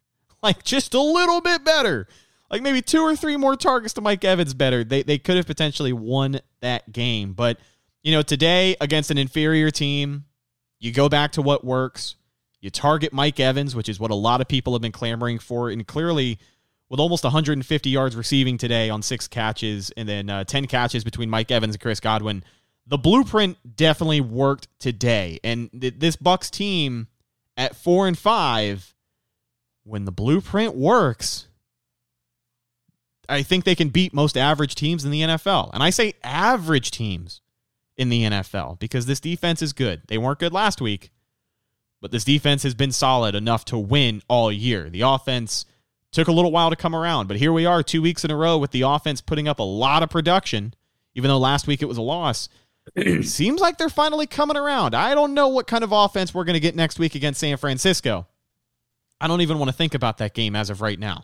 [0.44, 2.08] like just a little bit better,
[2.52, 5.48] like maybe two or three more targets to Mike Evans better, they, they could have
[5.48, 7.34] potentially won that game.
[7.34, 7.58] But,
[8.04, 10.26] you know, today against an inferior team,
[10.80, 12.16] you go back to what works.
[12.60, 15.70] You target Mike Evans, which is what a lot of people have been clamoring for.
[15.70, 16.38] And clearly,
[16.90, 21.30] with almost 150 yards receiving today on six catches and then uh, 10 catches between
[21.30, 22.44] Mike Evans and Chris Godwin,
[22.86, 25.40] the blueprint definitely worked today.
[25.44, 27.08] And th- this Bucs team
[27.58, 28.94] at four and five
[29.84, 31.48] when the blueprint works,
[33.28, 35.72] I think they can beat most average teams in the NFL.
[35.74, 37.42] And I say average teams
[37.98, 40.02] in the NFL because this defense is good.
[40.08, 41.12] They weren't good last week,
[42.02, 44.90] but this defense has been solid enough to win all year.
[44.90, 45.66] The offense
[46.12, 48.36] took a little while to come around, but here we are 2 weeks in a
[48.36, 50.74] row with the offense putting up a lot of production
[51.16, 52.50] even though last week it was a loss.
[53.22, 54.96] seems like they're finally coming around.
[54.96, 57.58] I don't know what kind of offense we're going to get next week against San
[57.58, 58.28] Francisco.
[59.24, 61.24] I don't even want to think about that game as of right now.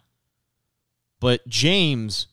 [1.20, 2.28] But James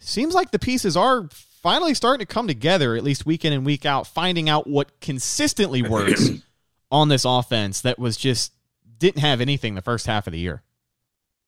[0.00, 1.28] seems like the pieces are
[1.62, 5.00] finally starting to come together, at least week in and week out, finding out what
[5.00, 6.30] consistently works
[6.90, 8.54] on this offense that was just
[8.98, 10.64] didn't have anything the first half of the year.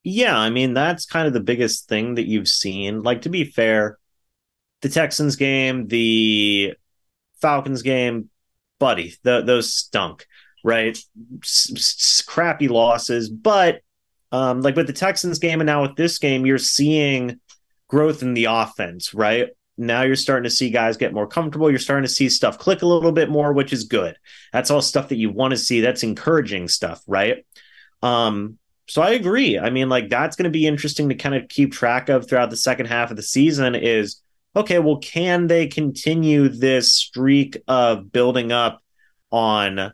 [0.05, 3.03] Yeah, I mean, that's kind of the biggest thing that you've seen.
[3.03, 3.99] Like, to be fair,
[4.81, 6.75] the Texans game, the
[7.40, 8.31] Falcons game,
[8.79, 10.29] buddy, the, those stunk
[10.64, 10.98] right?
[11.44, 13.83] S- crappy losses, but
[14.33, 17.38] um, like with the Texans game and now with this game, you're seeing
[17.87, 19.50] growth in the offense, right?
[19.77, 21.70] Now you're starting to see guys get more comfortable.
[21.70, 24.16] You're starting to see stuff click a little bit more, which is good.
[24.53, 25.81] That's all stuff that you want to see.
[25.81, 27.44] That's encouraging stuff, right?
[28.03, 29.59] Um, so I agree.
[29.59, 32.50] I mean, like that's going to be interesting to kind of keep track of throughout
[32.50, 33.74] the second half of the season.
[33.74, 34.20] Is
[34.57, 34.79] okay.
[34.79, 38.83] Well, can they continue this streak of building up
[39.31, 39.92] on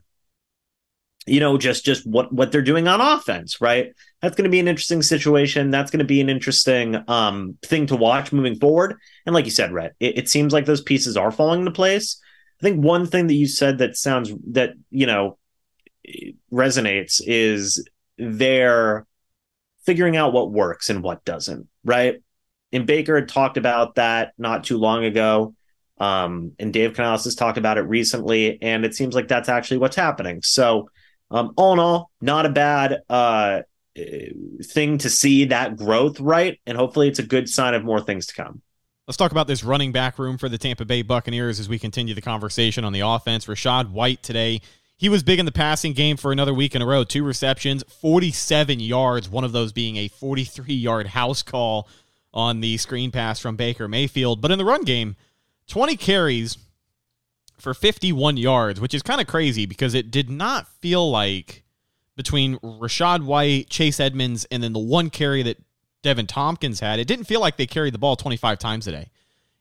[1.30, 4.60] you know just just what what they're doing on offense right that's going to be
[4.60, 8.96] an interesting situation that's going to be an interesting um thing to watch moving forward
[9.26, 12.20] and like you said Rhett, it, it seems like those pieces are falling into place
[12.60, 15.38] i think one thing that you said that sounds that you know
[16.52, 17.86] resonates is
[18.18, 19.06] they're
[19.84, 22.22] figuring out what works and what doesn't, right?
[22.72, 25.54] And Baker had talked about that not too long ago.
[25.98, 29.78] Um, and Dave Canales has talked about it recently, and it seems like that's actually
[29.78, 30.40] what's happening.
[30.42, 30.88] So,
[31.30, 33.62] um, all in all, not a bad uh,
[34.64, 36.60] thing to see that growth, right?
[36.66, 38.62] And hopefully, it's a good sign of more things to come.
[39.06, 42.14] Let's talk about this running back room for the Tampa Bay Buccaneers as we continue
[42.14, 43.46] the conversation on the offense.
[43.46, 44.60] Rachaad White today
[45.00, 47.04] he was big in the passing game for another week in a row.
[47.04, 51.88] Two receptions, 47 yards, one of those being a 43 yard house call
[52.34, 54.42] on the screen pass from Baker Mayfield.
[54.42, 55.16] But in the run game,
[55.68, 56.58] 20 carries
[57.60, 61.64] for 51 yards, which is kind of crazy because it did not feel like
[62.16, 65.58] between Rachaad White, Chase Edmonds, and then the one carry that
[66.02, 69.10] Deven Thompkins had, it didn't feel like they carried the ball 25 times a day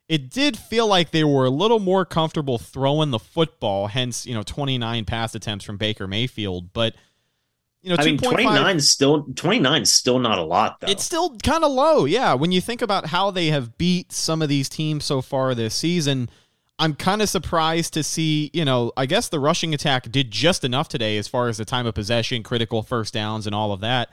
[0.09, 4.33] it did feel like they were a little more comfortable throwing the football, hence, you
[4.33, 6.73] know, 29 pass attempts from Baker Mayfield.
[6.73, 6.95] But,
[7.83, 10.87] you know, I mean, 29 is still 29 is still not a lot, though.
[10.87, 12.33] It's still kind of low, yeah.
[12.33, 15.75] When you think about how they have beat some of these teams so far this
[15.75, 16.27] season,
[16.79, 20.63] I'm kind of surprised to see, you know, I guess the rushing attack did just
[20.63, 23.81] enough today as far as the time of possession, critical first downs, and all of
[23.81, 24.09] that.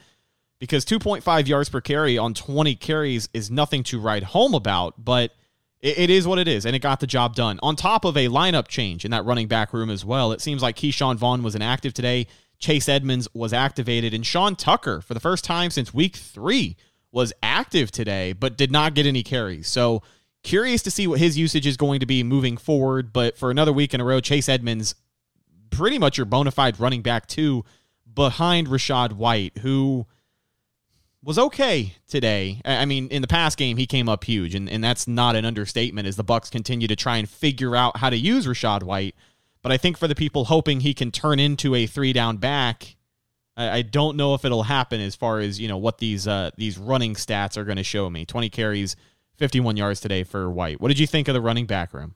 [0.58, 5.32] Because 2.5 yards per carry on 20 carries is nothing to write home about, but–
[5.80, 7.58] it, it is what it is, and it got the job done.
[7.62, 10.62] On top of a lineup change in that running back room as well, it seems
[10.62, 12.26] like Ke'Shawn Vaughn was inactive today.
[12.58, 16.76] Chase Edmonds was activated, and Sean Tucker, for the first time since week three,
[17.12, 19.68] was active today, but did not get any carries.
[19.68, 20.02] So
[20.46, 23.12] curious to see what his usage is going to be moving forward.
[23.12, 24.94] But for another week in a row, Chase Edmonds,
[25.70, 27.64] pretty much your bona fide running back two,
[28.14, 30.06] behind Rachaad White, who
[31.22, 32.62] was okay today.
[32.64, 35.44] I mean, in the past game, he came up huge, and, and that's not an
[35.44, 39.16] understatement as the Bucks continue to try and figure out how to use Rachaad White.
[39.62, 42.94] But I think for the people hoping he can turn into a three down back,
[43.56, 46.52] I, I don't know if it'll happen as far as you know what these uh,
[46.56, 48.24] these running stats are going to show me.
[48.24, 48.94] Twenty carries,
[49.36, 50.80] fifty one yards today for White.
[50.80, 52.14] What did you think of the running back room?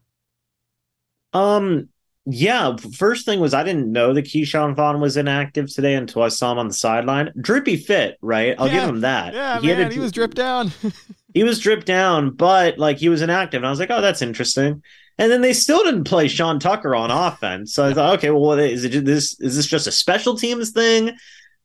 [1.33, 1.89] Um,
[2.27, 6.29] yeah, first thing was I didn't know that Ke'Shawn Vaughn was inactive today until I
[6.29, 7.33] saw him on the sideline.
[7.41, 8.55] Drippy fit, right?
[8.59, 9.35] I'll yeah, give him that.
[9.35, 10.71] Yeah, he man, a, he was dripped down.
[11.35, 14.23] he was dripped down, but like he was inactive, and I was like, oh, that's
[14.23, 14.83] interesting.
[15.19, 18.53] And then they still didn't play Sean Tucker on offense, so I thought, okay, well,
[18.53, 19.39] is it this?
[19.41, 21.17] Is this just a special teams thing?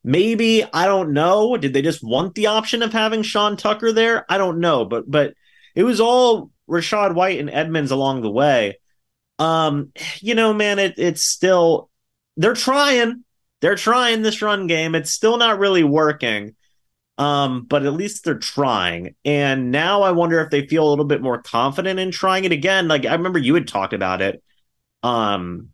[0.02, 1.56] Maybe I don't know.
[1.56, 4.24] Did they just want the option of having Sean Tucker there?
[4.30, 5.34] I don't know, but but
[5.76, 8.78] it was all Rachaad White and Edmonds along the way.
[9.38, 11.90] Um, you know, man, it, it's still
[12.36, 13.22] they're trying.
[13.60, 14.94] They're trying this run game.
[14.94, 16.56] It's still not really working.
[17.18, 19.14] Um, but at least they're trying.
[19.24, 22.52] And now I wonder if they feel a little bit more confident in trying it
[22.52, 22.88] again.
[22.88, 24.42] Like I remember you had talked about it.
[25.02, 25.70] Um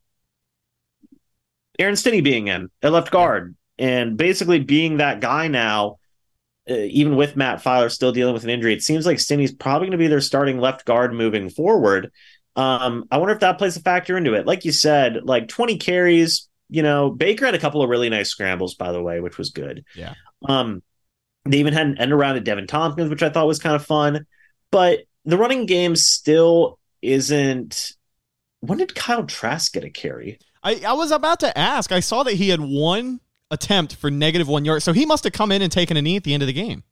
[1.78, 5.98] Aaron Stinnie being in at left guard and basically being that guy now,
[6.70, 9.86] uh, even with Matt Feiler still dealing with an injury, it seems like Stinnie's probably
[9.86, 12.12] going to be their starting left guard moving forward.
[12.54, 14.46] Um, I wonder if that plays a factor into it.
[14.46, 18.28] Like you said, like 20 carries, you know, Baker had a couple of really nice
[18.28, 19.84] scrambles, by the way, which was good.
[19.96, 20.14] Yeah.
[20.48, 20.82] Um,
[21.44, 23.84] they even had an end around to Deven Thompkins, which I thought was kind of
[23.84, 24.26] fun.
[24.70, 27.92] But the running game still isn't.
[28.60, 30.38] When did Kyle Trask get a carry?
[30.62, 31.90] I, I was about to ask.
[31.90, 33.20] I saw that he had one
[33.52, 34.82] attempt for negative one yard.
[34.82, 36.52] So he must have come in and taken a knee at the end of the
[36.52, 36.82] game.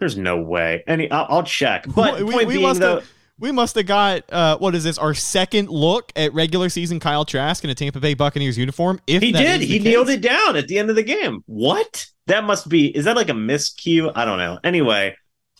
[0.00, 0.82] There's no way.
[0.86, 1.86] Any, I'll, I'll check.
[1.94, 4.98] But we, point we being, though, have, we must have got uh, what is this?
[4.98, 9.00] Our second look at regular season Kyle Trask in a Tampa Bay Buccaneers uniform.
[9.06, 9.84] If he did, he case.
[9.84, 11.42] nailed it down at the end of the game.
[11.46, 12.06] What?
[12.26, 12.94] That must be.
[12.96, 14.10] Is that like a miscue?
[14.14, 14.58] I don't know.
[14.64, 15.16] Anyway,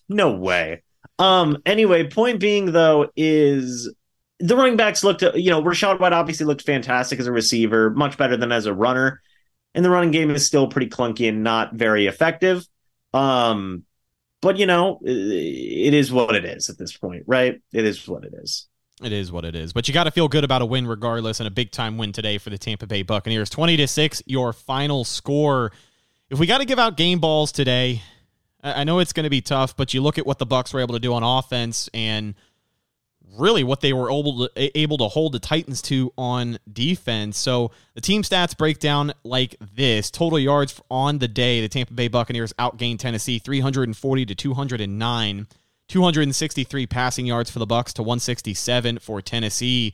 [0.08, 0.82] no way.
[1.18, 1.58] Um.
[1.66, 3.92] Anyway, point being though is
[4.40, 5.22] the running backs looked.
[5.22, 8.74] You know, Rachaad White obviously looked fantastic as a receiver, much better than as a
[8.74, 9.20] runner.
[9.74, 12.66] And the running game is still pretty clunky and not very effective.
[13.12, 13.84] Um,
[14.40, 17.60] but you know, it is what it is at this point, right?
[17.72, 18.68] It is what it is.
[19.02, 19.72] It is what it is.
[19.72, 22.12] But you got to feel good about a win regardless, and a big time win
[22.12, 23.50] today for the Tampa Bay Buccaneers.
[23.50, 25.72] Twenty to six, your final score.
[26.30, 28.02] If we got to give out game balls today,
[28.62, 30.80] I know it's going to be tough, but you look at what the Bucs were
[30.80, 32.34] able to do on offense and
[33.36, 37.38] really what they were able to, able to hold the Titans to on defense.
[37.38, 41.94] So the team stats break down like this: total yards on the day, the Tampa
[41.94, 45.46] Bay Buccaneers outgained Tennessee 340 to 209.
[45.86, 49.92] 263 passing yards for the Bucs to 167 for Tennessee.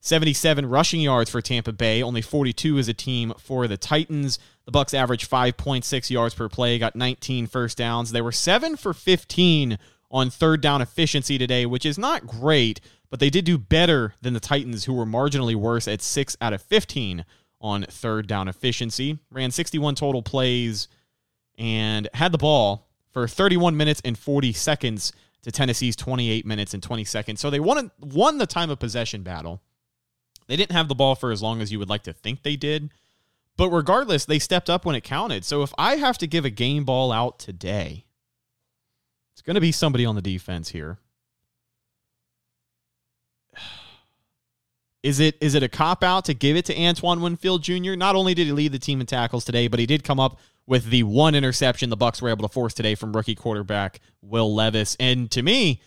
[0.00, 4.40] 77 rushing yards for Tampa Bay, only 42 as a team for the Titans.
[4.64, 8.10] The Bucks averaged 5.6 yards per play, got 19 first downs.
[8.10, 9.78] They were 7 for 15
[10.12, 14.34] on third down efficiency today, which is not great, but they did do better than
[14.34, 17.24] the Titans, who were marginally worse at 6 out of 15
[17.60, 19.18] on third down efficiency.
[19.30, 20.88] Ran 61 total plays
[21.56, 26.82] and had the ball for 31 minutes and 40 seconds to Tennessee's 28 minutes and
[26.82, 27.40] 20 seconds.
[27.40, 29.62] So they won won the time of possession battle.
[30.48, 32.56] They didn't have the ball for as long as you would like to think they
[32.56, 32.90] did.
[33.56, 35.44] But regardless, they stepped up when it counted.
[35.44, 38.06] So if I have to give a game ball out today,
[39.32, 40.98] it's going to be somebody on the defense here.
[45.02, 47.96] Is it is it a cop out to give it to Antoine Winfield Jr.?
[47.96, 50.38] Not only did he lead the team in tackles today, but he did come up
[50.64, 54.54] with the one interception the Bucs were able to force today from rookie quarterback Will
[54.54, 54.96] Levis.
[55.00, 55.80] And to me,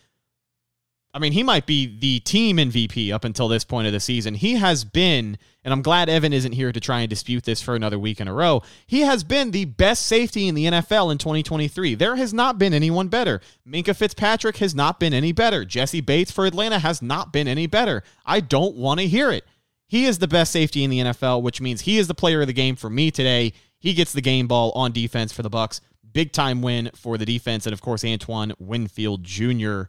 [1.16, 4.34] I mean, he might be the team MVP up until this point of the season.
[4.34, 7.74] He has been, and I'm glad Evan isn't here to try and dispute this for
[7.74, 8.64] another week in a row.
[8.86, 11.96] He has been the best safety in the NFL in 2023.
[11.96, 13.40] There has not been anyone better.
[13.66, 15.64] Minkah Fitzpatrick has not been any better.
[15.64, 18.04] Jessie Bates for Atlanta has not been any better.
[18.26, 19.46] I don't want to hear it.
[19.88, 22.48] He is the best safety in the NFL, which means he is the player of
[22.48, 23.54] the game for me today.
[23.80, 25.80] He gets the game ball on defense for the Bucs.
[26.12, 29.84] Big time win for the defense, and of course Antoine Winfield Jr.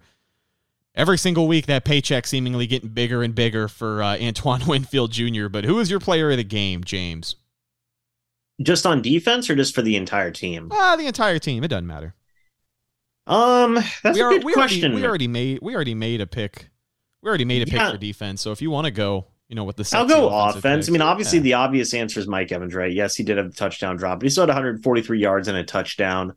[0.96, 5.48] Every single week, that paycheck seemingly getting bigger and bigger for uh, Antoine Winfield Jr.
[5.48, 7.36] But who is your player of the game, James?
[8.62, 10.70] Just on defense, or just for the entire team?
[10.72, 11.62] Ah, the entire team.
[11.62, 12.14] It doesn't matter.
[13.26, 14.92] Um, that's we a are, good we question.
[14.92, 16.70] Already, we already made we already made a pick.
[17.22, 17.84] We already made a Yeah.
[17.84, 18.40] pick for defense.
[18.40, 20.88] So if you want to go, you know, with the I'll go offense.
[20.88, 21.42] I mean, obviously, yeah.
[21.42, 22.92] the obvious answer is Mike Evans, right?
[22.92, 25.64] Yes, he did have a touchdown drop, but he still had 143 yards and a
[25.64, 26.34] touchdown.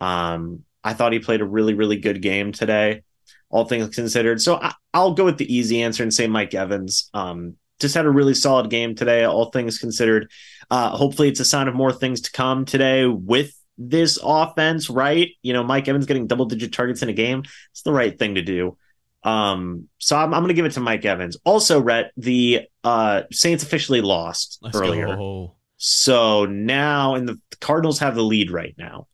[0.00, 3.02] Um, I thought he played a really, really good game today,
[3.52, 4.40] all things considered.
[4.40, 7.08] So I, I'll go with the easy answer and say Mike Evans.
[7.14, 10.30] Um, just had a really solid game today, all things considered.
[10.70, 15.30] Uh, hopefully, it's a sign of more things to come today with this offense, right?
[15.42, 18.36] You know, Mike Evans getting double digit targets in a game, it's the right thing
[18.36, 18.76] to do.
[19.24, 21.36] Um, so I'm, I'm going to give it to Mike Evans.
[21.44, 25.16] Also, Rhett, the uh, Saints officially lost Let's earlier.
[25.16, 25.56] go.
[25.76, 29.08] So now, and the Cardinals have the lead right now.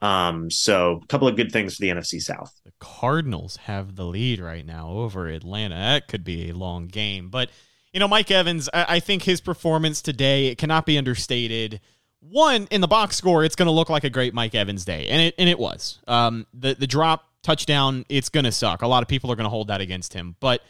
[0.00, 2.52] Um, so a couple of good things for the NFC South.
[2.64, 5.74] The Cardinals have the lead right now over Atlanta.
[5.74, 7.30] That could be a long game.
[7.30, 7.50] But,
[7.92, 11.80] you know, Mike Evans, I, I think his performance today it cannot be understated.
[12.20, 15.08] One, in the box score, it's going to look like a great Mike Evans day.
[15.08, 16.00] And it, and it was.
[16.06, 18.82] Um, the, the drop touchdown, it's going to suck.
[18.82, 20.36] A lot of people are going to hold that against him.
[20.38, 20.62] But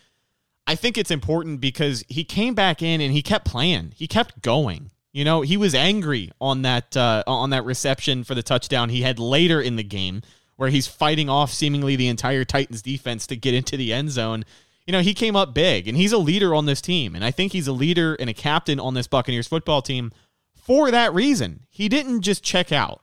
[0.67, 3.93] I think it's important because he came back in and he kept playing.
[3.97, 4.91] He kept going.
[5.12, 9.03] You know, he was angry on that uh, on that reception for the touchdown he
[9.03, 10.23] had later in the game,
[10.57, 14.44] where he's fighting off seemingly the entire Titans defense to get into the end zone.
[14.87, 17.31] You know, he came up big, and he's a leader on this team, and I
[17.31, 20.12] think he's a leader and a captain on this Buccaneers football team
[20.55, 21.61] for that reason.
[21.71, 23.03] He didn't just check out,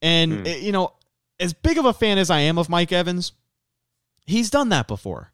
[0.00, 0.46] and Hmm.
[0.46, 0.92] uh, you know,
[1.40, 3.32] as big of a fan as I am of Mike Evans,
[4.26, 5.32] he's done that before.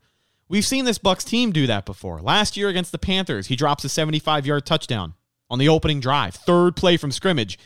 [0.48, 2.20] We've seen this Bucs team do that before.
[2.22, 5.12] Last year against the Panthers, he drops a 75-yard touchdown
[5.50, 7.58] on the opening drive, third play from scrimmage,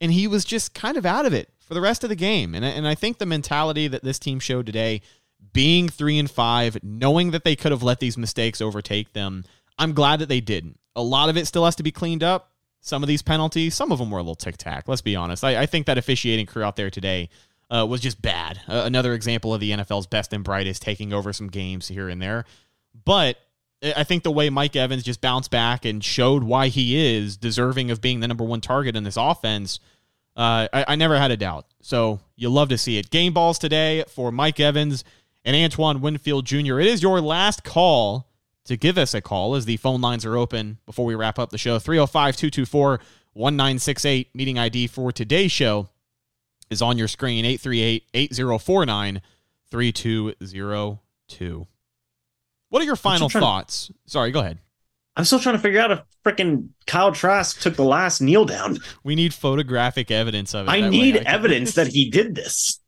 [0.00, 2.54] and he was just kind of out of it for the rest of the game.
[2.54, 5.02] And and I think the mentality that this team showed today,
[5.52, 9.44] being 3 and 5, knowing that they could have let these mistakes overtake them,
[9.78, 10.78] I'm glad that they didn't.
[10.96, 12.52] A lot of it still has to be cleaned up.
[12.82, 14.88] Some of these penalties, some of them were a little tic tac.
[14.88, 15.44] Let's be honest.
[15.44, 17.28] I, I think that officiating crew out there today
[17.70, 18.60] uh, was just bad.
[18.68, 22.20] Uh, another example of the NFL's best and brightest taking over some games here and
[22.20, 22.44] there.
[23.04, 23.36] But
[23.82, 27.90] I think the way Mike Evans just bounced back and showed why he is deserving
[27.90, 29.80] of being the number one target in this offense,
[30.36, 31.66] uh, I, I never had a doubt.
[31.80, 33.10] So you love to see it.
[33.10, 35.02] Game balls today for Mike Evans
[35.44, 36.78] and Antoine Winfield Jr.
[36.78, 38.28] It is your last call
[38.64, 41.50] to give us a call as the phone lines are open before we wrap up
[41.50, 41.78] the show.
[41.78, 43.00] 305 224
[43.32, 44.34] 1968.
[44.34, 45.88] Meeting ID for today's show
[46.68, 49.22] is on your screen 838 8049
[49.70, 51.66] 3202.
[52.70, 53.90] What are your final trying to- thoughts?
[54.06, 54.58] Sorry, go ahead.
[55.16, 58.78] I'm still trying to figure out if freaking Kyle Trask took the last kneel down.
[59.04, 60.70] We need photographic evidence of it.
[60.70, 62.78] I need can- evidence that he did this.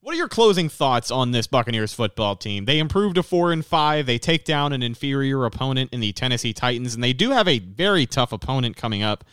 [0.00, 2.64] What are your closing thoughts on this Buccaneers football team?
[2.64, 4.04] They improved to 4 and 5.
[4.04, 7.60] They take down an inferior opponent in the Tennessee Titans and they do have a
[7.60, 9.24] very tough opponent coming up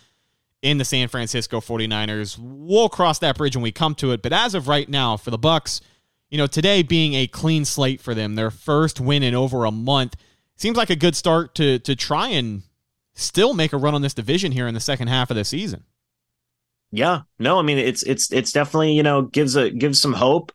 [0.61, 2.37] in the San Francisco 49ers.
[2.39, 5.31] We'll cross that bridge when we come to it, but as of right now for
[5.31, 5.81] the Bucs,
[6.29, 9.71] you know, today being a clean slate for them, their first win in over a
[9.71, 10.15] month,
[10.55, 12.63] seems like a good start to to try and
[13.13, 15.83] still make a run on this division here in the second half of the season.
[16.91, 20.51] Yeah, no, I mean it's it's it's definitely you know gives a gives some hope,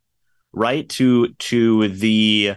[0.53, 2.57] right to to the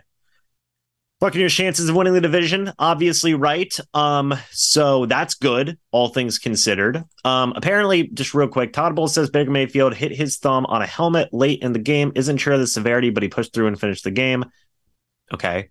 [1.20, 2.72] Buccaneers' chances of winning the division.
[2.78, 3.76] Obviously, right.
[3.94, 7.04] Um, so that's good, all things considered.
[7.26, 10.86] Um, apparently, just real quick, Todd Bowles says Baker Mayfield hit his thumb on a
[10.88, 12.12] helmet late in the game.
[12.14, 14.46] Isn't sure of the severity, but he pushed through and finished the game.
[15.34, 15.70] Okay.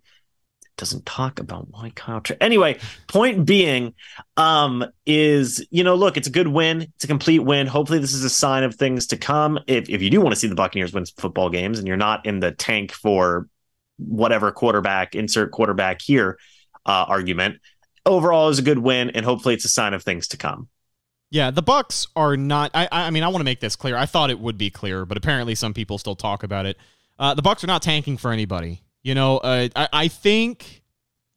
[0.77, 2.21] doesn't talk about why Kyle.
[2.21, 3.93] Tra- anyway, point being,
[4.35, 6.81] um, is you know, look, it's a good win.
[6.81, 7.67] It's a complete win.
[7.67, 9.59] Hopefully, this is a sign of things to come.
[9.65, 12.25] If if you do want to see the Buccaneers win football games and you're not
[12.25, 13.47] in the tank for
[13.97, 16.37] whatever quarterback insert quarterback here
[16.85, 17.59] uh, argument,
[18.05, 20.69] overall is a good win, and hopefully, it's a sign of things to come.
[21.29, 22.71] Yeah, the Bucs are not.
[22.73, 23.97] I, I mean, I want to make this clear.
[23.97, 26.77] I thought it would be clear, but apparently, some people still talk about it.
[27.19, 28.81] Uh, the Bucs are not tanking for anybody.
[29.03, 30.83] You know, uh, I, I think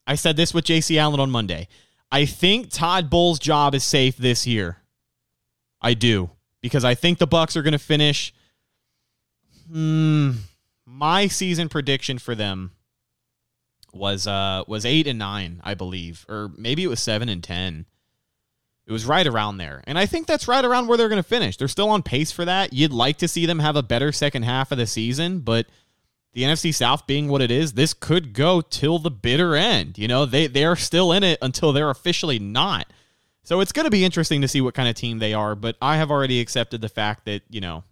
[0.06, 1.68] I said this with JC Allen on Monday.
[2.12, 4.78] I think Todd Bowles' job is safe this year.
[5.80, 6.30] I do
[6.60, 8.34] because I think the Bucs are going to finish.
[9.70, 10.32] Hmm,
[10.90, 12.72] my season prediction for them
[13.92, 17.86] was uh was eight and nine, I believe, or maybe it was seven and ten.
[18.86, 21.28] It was right around there, and I think that's right around where they're going to
[21.28, 21.56] finish.
[21.56, 22.72] They're still on pace for that.
[22.72, 25.66] You'd like to see them have a better second half of the season, but
[26.32, 29.96] the NFC South being what it is, this could go till the bitter end.
[29.96, 32.86] You know, they they're still in it until they're officially not.
[33.42, 35.76] So it's going to be interesting to see what kind of team they are, but
[35.80, 37.84] I have already accepted the fact that, you know,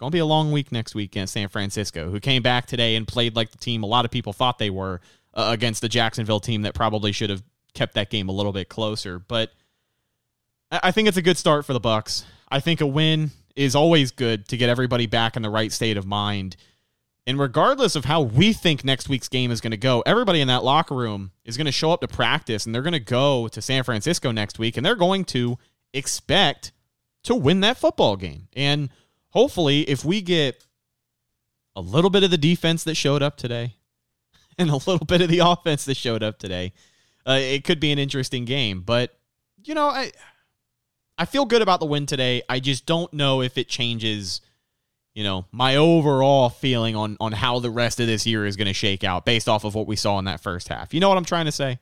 [0.00, 2.96] going to be a long week next week against San Francisco, who came back today
[2.96, 5.00] and played like the team a lot of people thought they were
[5.34, 7.42] uh, against the Jacksonville team that probably should have
[7.74, 9.52] kept that game a little bit closer, but
[10.72, 12.24] I think it's a good start for the Bucs.
[12.48, 15.96] I think a win is always good to get everybody back in the right state
[15.96, 16.56] of mind
[17.26, 20.48] and regardless of how we think next week's game is going to go, everybody in
[20.48, 23.46] that locker room is going to show up to practice and they're going to go
[23.48, 25.58] to San Francisco next week and they're going to
[25.92, 26.72] expect
[27.24, 28.48] to win that football game.
[28.54, 28.88] And
[29.30, 30.64] hopefully, if we get
[31.76, 33.74] a little bit of the defense that showed up today
[34.58, 36.72] and a little bit of the offense that showed up today,
[37.26, 38.82] uh, it could be an interesting game.
[38.82, 39.18] But,
[39.64, 40.12] you know, I.
[41.18, 42.40] I feel good about the win today.
[42.48, 44.40] I just don't know if it changes
[45.14, 48.68] you know, my overall feeling on on how the rest of this year is going
[48.68, 50.94] to shake out based off of what we saw in that first half.
[50.94, 51.78] You know what I'm trying to say?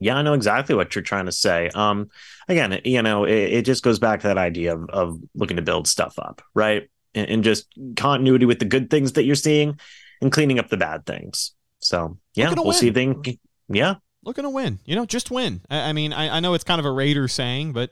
[0.00, 1.70] Yeah, I know exactly what you're trying to say.
[1.74, 2.10] Um,
[2.48, 5.62] again, you know, it, it just goes back to that idea of, of looking to
[5.62, 6.88] build stuff up, right?
[7.14, 9.80] And, and, just continuity with the good things that you're seeing
[10.20, 11.52] and cleaning up the bad things.
[11.80, 12.74] So yeah, we'll win.
[12.74, 12.90] see.
[12.90, 13.38] Thing,
[13.68, 13.94] yeah,
[14.24, 14.78] looking to win.
[14.84, 15.62] You know, just win.
[15.70, 17.90] I, I mean, I, I know it's kind of a Raider saying, but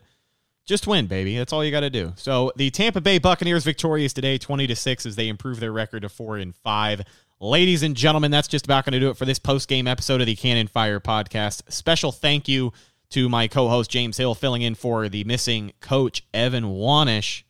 [0.66, 1.36] just win, baby.
[1.36, 2.12] That's all you got to do.
[2.16, 6.02] So the Tampa Bay Buccaneers victorious today, 20 to 6 as they improve their record
[6.02, 7.02] to 4 and 5.
[7.38, 10.26] Ladies and gentlemen, that's just about going to do it for this post-game episode of
[10.26, 11.70] the Cannon Fire podcast.
[11.70, 12.72] Special thank you
[13.10, 17.42] to my co-host James Hill filling in for the missing coach Evan Wanish.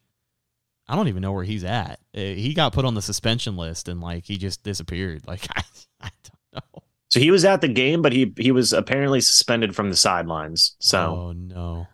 [0.88, 2.00] I don't even know where he's at.
[2.12, 5.22] Uh, he got put on the suspension list and like he just disappeared.
[5.28, 5.62] Like I,
[6.00, 6.82] I don't know.
[7.10, 10.74] So he was at the game, but he he was apparently suspended from the sidelines.
[10.80, 11.86] So oh no,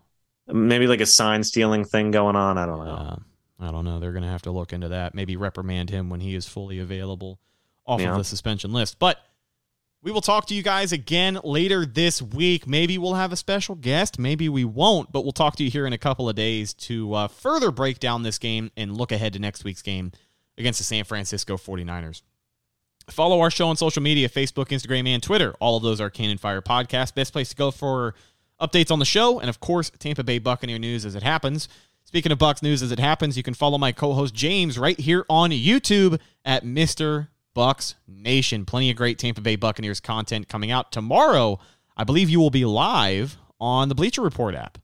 [0.46, 2.56] maybe like a sign stealing thing going on.
[2.56, 2.90] I don't know.
[2.90, 3.16] Uh,
[3.60, 4.00] I don't know.
[4.00, 5.14] They're going to have to look into that.
[5.14, 7.38] Maybe reprimand him when he is fully available
[7.86, 8.12] off yeah.
[8.12, 8.98] of the suspension list.
[8.98, 9.18] But
[10.02, 12.66] we will talk to you guys again later this week.
[12.66, 14.18] Maybe we'll have a special guest.
[14.18, 17.14] Maybe we won't, but we'll talk to you here in a couple of days to
[17.14, 20.10] uh, further break down this game and look ahead to next week's game
[20.58, 22.22] against the San Francisco 49ers.
[23.10, 25.54] Follow our show on social media Facebook, Instagram, and Twitter.
[25.60, 27.14] All of those are Cannon Fire Podcast.
[27.14, 28.14] Best place to go for
[28.60, 31.68] updates on the show, and of course, Tampa Bay Buccaneer news as it happens.
[32.04, 35.24] Speaking of Bucs news as it happens, you can follow my co-host James right here
[35.28, 37.28] on YouTube at Mr.
[37.54, 38.64] Bucs Nation.
[38.64, 41.58] Plenty of great Tampa Bay Buccaneers content coming out tomorrow.
[41.96, 44.78] I believe you will be live on the Bleacher Report app.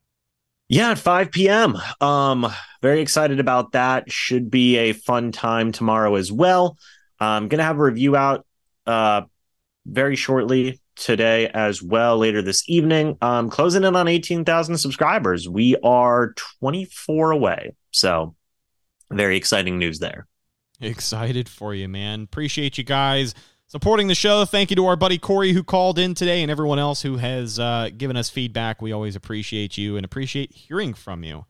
[0.68, 1.78] Yeah, at 5 p.m.
[2.00, 2.46] Um,
[2.82, 4.12] very excited about that.
[4.12, 6.76] Should be a fun time tomorrow as well.
[7.18, 8.46] I'm gonna have a review out
[8.86, 9.22] uh
[9.86, 13.16] very shortly today as well later this evening.
[13.22, 15.48] Um, closing in on 18,000 subscribers.
[15.48, 17.74] We are 24 away.
[17.92, 18.34] So,
[19.10, 20.26] very exciting news there.
[20.80, 22.22] Excited for you, man.
[22.22, 23.34] Appreciate you guys
[23.66, 24.44] supporting the show.
[24.44, 27.58] Thank you to our buddy Corey who called in today and everyone else who has
[27.58, 28.80] uh, given us feedback.
[28.80, 31.46] We always appreciate you and appreciate hearing from you.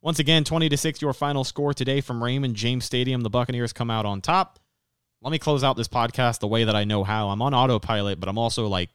[0.00, 3.20] Once again, 20 to 6 your final score today from Raymond James Stadium.
[3.20, 4.58] The Buccaneers come out on top
[5.22, 7.30] let me close out this podcast the way that I know how.
[7.30, 8.90] I'm on autopilot, but I'm also like,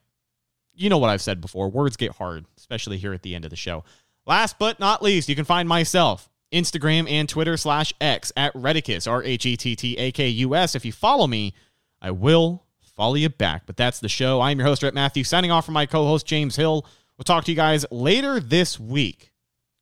[0.75, 1.69] you know what I've said before.
[1.69, 3.83] Words get hard, especially here at the end of the show.
[4.25, 9.09] Last but not least, you can find myself Instagram and Twitter slash X at Rhettakus,
[9.09, 10.75] R H E T T A K U S.
[10.75, 11.53] If you follow me,
[12.01, 13.63] I will follow you back.
[13.65, 14.41] But that's the show.
[14.41, 16.85] I'm your host, Rhett Matthew, signing off from my co host, James Hill.
[17.17, 19.31] We'll talk to you guys later this week.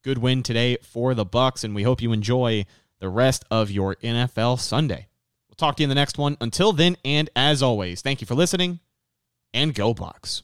[0.03, 2.65] Good win today for the Bucs, and we hope you enjoy
[2.99, 5.07] the rest of your NFL Sunday.
[5.49, 6.37] We'll talk to you in the next one.
[6.39, 8.79] Until then, and as always, thank you for listening
[9.53, 10.43] and go Bucs.